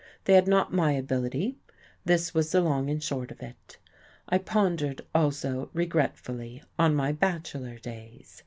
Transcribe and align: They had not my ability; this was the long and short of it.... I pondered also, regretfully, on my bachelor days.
They 0.25 0.33
had 0.33 0.47
not 0.47 0.73
my 0.73 0.93
ability; 0.93 1.59
this 2.05 2.33
was 2.33 2.51
the 2.51 2.59
long 2.59 2.89
and 2.89 3.03
short 3.03 3.29
of 3.29 3.39
it.... 3.43 3.77
I 4.27 4.39
pondered 4.39 5.01
also, 5.13 5.69
regretfully, 5.75 6.63
on 6.79 6.95
my 6.95 7.11
bachelor 7.11 7.77
days. 7.77 8.39